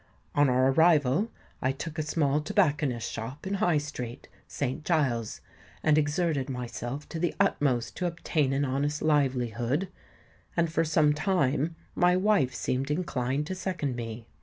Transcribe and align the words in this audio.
On 0.33 0.49
our 0.49 0.71
arrival, 0.71 1.29
I 1.61 1.71
took 1.71 1.99
a 1.99 2.01
small 2.01 2.41
tobacconist's 2.41 3.11
shop 3.11 3.45
in 3.45 3.53
High 3.53 3.77
Street, 3.77 4.27
St. 4.47 4.83
Giles's, 4.83 5.41
and 5.83 5.95
exerted 5.95 6.49
myself 6.49 7.07
to 7.09 7.19
the 7.19 7.35
utmost 7.39 7.97
to 7.97 8.07
obtain 8.07 8.51
an 8.51 8.65
honest 8.65 9.03
livelihood; 9.03 9.89
and 10.57 10.71
for 10.71 10.83
some 10.83 11.13
time 11.13 11.75
my 11.93 12.17
wife 12.17 12.55
seemed 12.55 12.89
inclined 12.89 13.45
to 13.45 13.53
second 13.53 13.95
me. 13.95 14.25